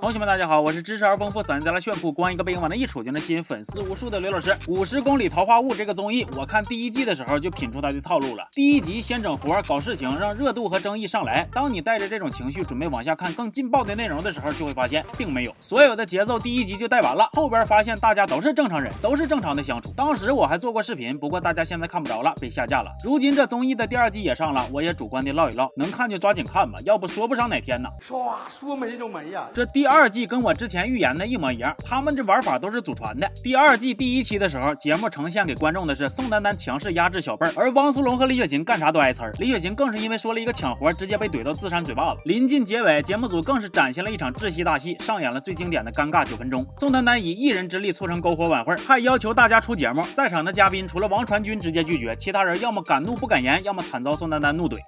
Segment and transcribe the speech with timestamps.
[0.00, 4.56] 同学们，大家好，我是知识而丰富、嗓音再来炫酷、光一个背影往那一杵就能吸引粉丝无数的刘老师。
[4.66, 8.48] 五十公里桃花坞这个综艺，我看第一季的时候就品出它的套路了。
[8.52, 11.46] 第一集先整活搞事情，让热度和争议上来。
[11.52, 15.54] 当你带着这种情绪准备往下看更劲爆的内容的时候，就会发现并没有。
[15.60, 19.92] 所有的节奏第一集就带完了，后边发现大家都是正常人，都是正常的相处。
[19.94, 22.90] 当时我还做过视频，不过大家现在看不着了，被下架了。
[23.04, 27.90] 如今这综艺的第二季也上了，我也主观的唠一唠，能看就抓紧看吧，要不说不上哪天呢。
[28.00, 29.46] 唰，说没就没呀。
[29.54, 33.28] 这第二二季跟我之前预言的一模一样，他们这玩法都是祖传的。
[33.42, 39.32] 第二季第一期的时候，节目呈现给观众的是宋丹丹强势压制小贝儿，而汪苏泷和李雪琴干啥都挨呲儿。
[39.40, 42.20] 李雪琴更是因为说了一个抢活，直接被怼到自扇嘴巴子。
[42.24, 46.64] 临近结尾，节目组更是展现了一场窒息大戏，上演了最经典的尴尬九分钟。
[46.72, 50.04] 宋丹丹以一人之力促成篝火晚会，还要求大家出节目。
[50.14, 54.78] 在场的嘉宾除了王传君直接拒绝，其他人要么敢怒不敢言，要么惨遭宋丹丹怒怼。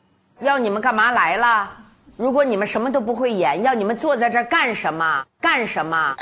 [0.41, 1.81] 要你们干嘛来了？
[2.16, 5.25] 如果你们什么都不会演，要你们坐在这儿干什么？
[5.41, 6.15] 干什么？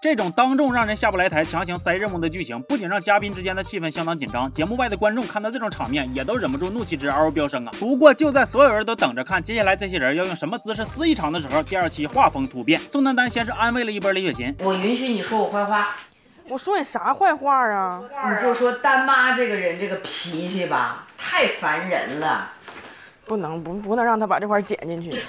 [0.00, 7.72] 这种当众让人下不来台、强行塞任务的剧情，不仅让嘉宾之间的气氛相当紧张，节目外的观众看到这种场面，也都忍不住怒气值嗷嗷飙升啊！
[7.78, 15.96] 不过就在所有人都等着看接下来这些人要用什么姿势撕一场的时候，第二期画风突变，宋丹丹先是安慰了一波李雪琴，我允许你说我坏话，
[16.48, 18.02] 我说你啥坏话啊？
[18.34, 22.50] 你就说丹妈这个人这个脾气吧，太烦人了。
[23.26, 25.10] 不能不不能让他把这块剪进去。
[25.10, 25.20] 剪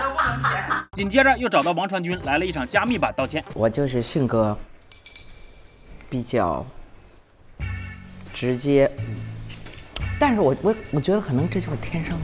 [0.00, 0.48] 都不能剪。
[0.92, 3.44] 紧接着又找到王传君来了一场加密版道歉。
[3.54, 4.58] 我就是性格
[6.10, 6.64] 比较
[8.34, 8.90] 直接，
[10.18, 12.22] 但是我我我觉得可能这就是天生的。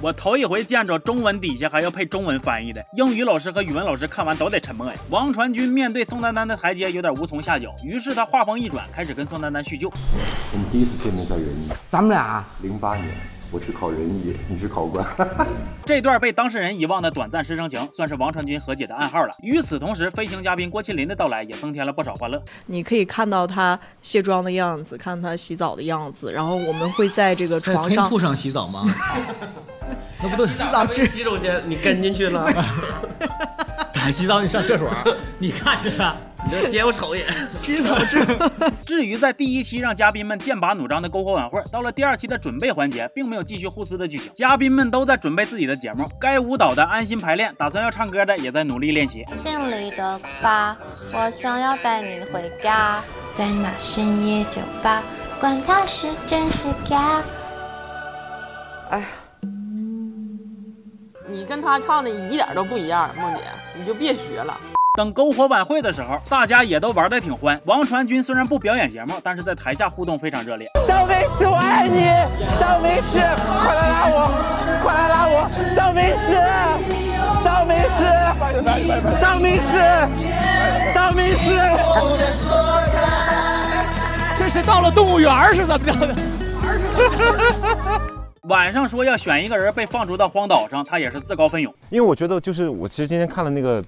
[0.00, 4.94] 我头一回见着中文底下还要配中文翻译的，英语老师和语文老师看完都得沉默呀。
[5.10, 9.90] 王传君面对宋丹丹的台阶有点无从下脚，于是他话锋一转，开始跟宋丹丹叙旧。
[10.52, 13.08] 我们第一次见面在仁义，咱们俩零八年
[13.50, 15.04] 我去考人艺，你是考官。
[15.84, 19.34] 这段被当事人遗忘的短暂师生情，算是王传君和解的暗号了。
[19.42, 22.40] 与此同时，飞行嘉宾郭麒麟的到来也增添了不少欢乐。
[22.66, 28.84] 你可以看到他卸妆的样子，看他洗澡的样子，然后我们会在这个床上在铺上洗澡吗？
[30.22, 32.48] 那不都洗澡去洗手间你跟进去了，
[33.94, 34.90] 敢洗澡你上厕所，
[35.38, 36.16] 你看着了？
[36.44, 37.26] 你这姐我瞅一眼。
[37.50, 38.24] 洗澡至，
[38.86, 44.30] 至于在第一期让嘉宾们剑拔弩张的篝火晚会，到了第二期的准备环节，并没有继续互撕的剧情。
[44.36, 49.24] 嘉宾们都在准备自己的节目，该舞蹈的安心排练，打算要唱歌的也在努力练习。
[49.42, 50.78] 心里的吧，
[51.12, 53.02] 我想要带你回家，
[53.34, 55.02] 在那深夜酒吧，
[55.40, 57.20] 管他是真是假。
[58.90, 59.06] 哎呀，
[61.30, 63.42] 你跟他唱的一点都不一样，梦姐，
[63.74, 64.56] 你就别学了。
[64.94, 67.60] 等篝火晚会的时候，大家也都玩的挺欢。
[67.66, 70.66] 王传君虽然不表演节目，但是在台下互动非常热烈。
[70.88, 72.06] 张美思，我爱你，
[72.58, 74.30] 张美思，快来拉我，
[74.82, 75.46] 快来拉我，
[75.76, 76.34] 张美思，
[77.44, 78.00] 张美思，
[79.20, 79.72] 张美思，
[80.94, 81.44] 张美思。
[84.34, 86.14] 这是到了动物园是怎么着的？
[88.48, 91.72] 晚上说要选一个人被放逐到荒岛上，他也是自告奋勇。
[91.90, 93.82] 因为我觉得就是我其实今天看了那个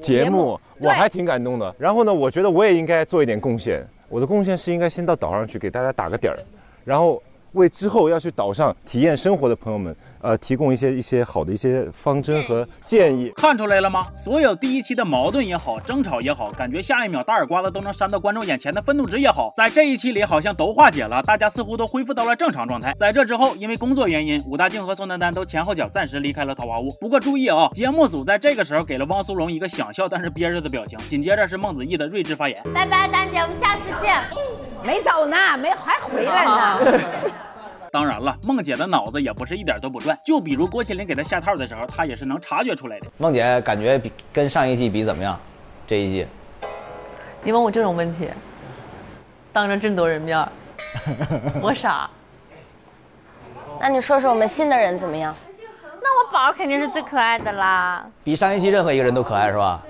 [0.00, 1.74] 节目，我还挺感动的。
[1.78, 3.84] 然后呢，我觉得我也应该做一点贡献。
[4.08, 6.38] 我的贡献是应该先到岛上去给大家打个底儿，
[6.84, 7.20] 然后
[7.54, 13.32] 为之后要去岛上体验生活的朋友们，呃，提供一些一些好的一些方针和建议。
[13.36, 14.06] 看出来了吗？
[14.14, 22.92] 所有第一期的矛盾也好，争吵也好，感觉下一秒大耳刮子都能扇到观众眼前的愤怒值也好，在这一期里好像都化解了，大家似乎都恢复到了正常状态。
[22.96, 26.88] 在这之后，因为工作原因，武大靖和宋丹丹都前后脚暂时离开了桃花坞。
[27.00, 32.60] 不过注意啊，节目组在这个时候给了汪苏泷一个想笑但是憋着的表情，紧接着是孟子义的睿智发言。
[32.74, 34.14] 拜拜，丹姐，我们下次见。
[34.82, 37.00] 没走呢，没还回来呢。
[37.94, 43.06] 当然了，梦姐的脑子也不是一点都不转，就比如郭麒麟给她下套的时候，她也是能察觉出来的。
[43.18, 45.38] 梦姐感觉比跟上一季比怎么样？
[45.86, 46.26] 这一季，
[47.44, 48.28] 你问我这种问题，
[49.52, 50.44] 当着这么多人面，
[51.62, 52.10] 我傻。
[53.78, 55.32] 那你说说我们新的人怎么样？
[56.02, 58.04] 那我宝肯定是最可爱的啦。
[58.24, 59.80] 比上一期任何一个人都可爱是吧？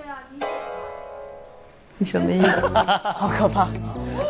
[1.97, 2.69] 你什么意思？
[3.15, 3.67] 好可怕，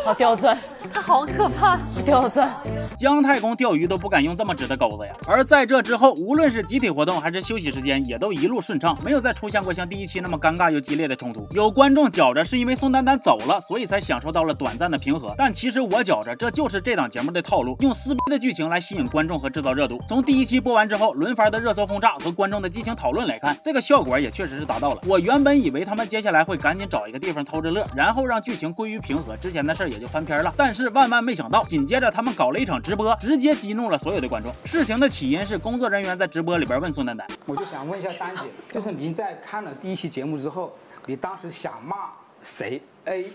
[0.02, 0.56] 好刁钻，
[0.96, 2.50] 他好可怕，刁钻。
[2.96, 5.12] 姜太公钓鱼都不敢用这么直的钩子呀！
[5.26, 11.46] 而在这之后，无论是集体活动还是休息时间，也都一路顺畅，没有再出现过像第一期那么尴尬又激烈的冲突。
[11.50, 20.00] 有观众觉着是因为宋丹丹走了，所以才享受到了短暂的平和，但其实我觉着这就是这档节目的套路，用撕逼的剧情来吸引观众和制造热度。
[20.08, 25.02] 从第一期播完之后，轮番的热搜轰炸和观众的激情讨论来看，这个效果也确实是达到了。
[25.06, 30.54] 我原本以为他们接下来会赶紧找一个地方偷着乐，然后让剧情归于平和，之前的事儿也就翻篇了。
[30.56, 34.54] 但是是万万没想到，紧接着他们搞了一场直播，直接激怒了所有的观众。
[34.64, 40.72] 事情的起因是工作人员在直播里边问宋丹丹：“我就想问一下丹姐，就是您在看了第一期节目之后，
[41.06, 42.10] 你当时想骂
[42.44, 43.26] 谁？A.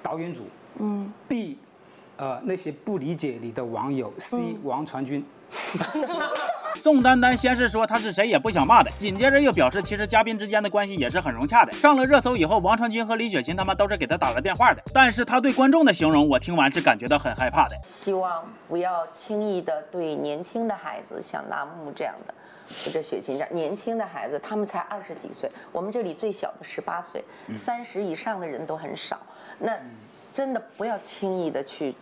[0.00, 0.46] 导演组，
[0.78, 1.58] 嗯，B.
[2.18, 4.54] 呃那些不理解你的网友，C.
[4.62, 5.24] 王传君。
[6.76, 11.72] ”宋丹丹先是说她是谁也不想骂的，紧接着又表示其实嘉宾之间的关系也是很融洽的。
[11.72, 14.82] 上了热搜以后，王传君和李雪琴他们都是给她打了电话的。
[14.92, 17.78] 但是她对观众的形容，我听完是感觉到很害怕的。
[17.82, 22.34] 希望不要轻易的对年轻的孩子，像纳木这样的，
[22.84, 27.22] 或者雪琴这样年轻的孩子，他们才二十几岁，我们这里最小的十八岁，
[27.54, 29.18] 三十以上的人都很少。
[29.58, 29.78] 那
[30.32, 31.94] 真的不要轻易的去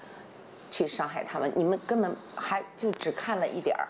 [0.70, 3.88] 去伤害他们，你们根本还就只看了一点儿。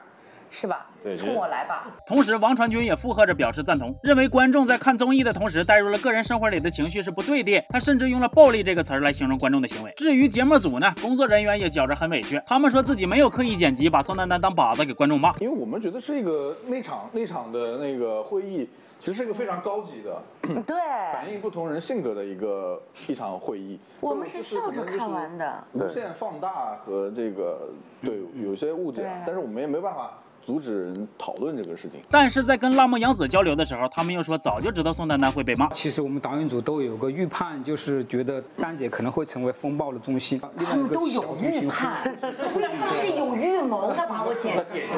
[0.51, 0.87] 是吧？
[1.19, 1.87] 冲我来吧！
[2.07, 7.65] 同时，王传君也附和着表示赞同，认为观众在看综艺的同时带入了个人生活里的情绪是不对的。
[7.71, 9.93] 他甚至用了“暴力”这个词儿来形容观众的行为。
[9.97, 15.35] 至于节目组呢，工作人员也觉着很委屈，他们说自己没有刻意剪辑，把宋丹丹当靶子给观众骂。
[15.39, 18.69] 因为我们觉得这个那场那场的那个会议，
[18.99, 20.23] 其实是一个非常高级的，
[20.67, 20.77] 对，
[21.15, 23.81] 反映不同人性格的一个一场会议。
[24.01, 27.71] 我们是笑着看完的，无限放大和这个
[28.03, 30.13] 对有些误解，但是我们也没办法。
[30.45, 35.69] 阻止人讨论这个事情，但是在跟辣目洋子交流的时候，他们又说早就知道宋丹丹会被骂。
[35.69, 40.41] 其实我们导演组都有个预判，就是觉得丹姐可能会成为风暴的中心。
[40.57, 44.89] 他们都有预判，不是他是有预谋的把我剪剪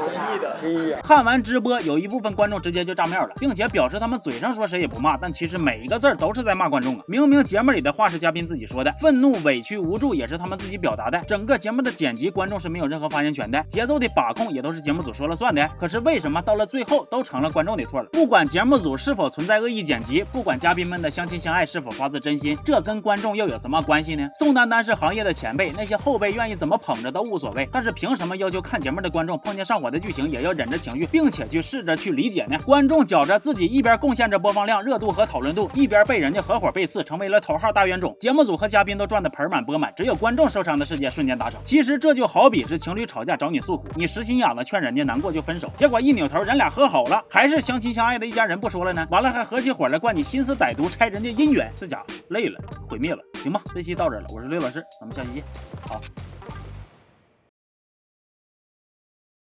[0.40, 1.00] 的。
[1.02, 7.04] 看完直播，有一部分观众直接就炸面了，并且表示他们嘴上说谁也不骂，但其实每一个字都是在骂观众啊！
[7.06, 11.18] 明明节目里的话是嘉宾自己说的，愤怒、委屈、无助也是他们自己表达的。
[11.26, 15.31] 整个节目的剪辑，观众是没有任何发言权的，节奏的把控也都是节目组说了。
[15.34, 18.08] 算的，可是为什么到了最后都成了观众的错了？
[18.12, 24.28] 不管节目组是否存在恶意剪辑，不管嘉宾们的相亲相爱是否发自真心，这跟观众又有什么关系呢？
[24.38, 32.58] 宋丹丹是行业的前辈，那些后辈愿意怎么捧着都无所谓，但是凭什么要求看节目的观众碰见上火的剧情也要忍着情绪，并且去试着去理解呢？
[32.64, 38.14] 观众觉着自己一边贡献着播放量、热度和讨论度，一边被人家合伙背刺，成为了头号大冤种。
[38.18, 41.60] 节目组和嘉宾都赚得盆满钵满，只有观众受伤的世界瞬间达成。
[41.64, 45.70] 其实这就好比是情侣吵架找你诉苦，你实心眼子劝人家难过就分手。
[45.76, 48.60] 结果一扭头，人俩和好了，还是相亲相爱的一家人。
[48.60, 51.72] 不说了呢，完了还合起伙来灌你心思歹毒，拆人家姻缘。
[51.76, 52.58] 这家伙累了，
[52.88, 53.62] 毁灭了，行吧？
[53.72, 55.44] 这期到这了，我是刘老师，咱们下期见，
[55.88, 56.00] 好。